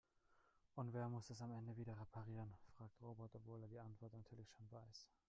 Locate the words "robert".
3.03-3.35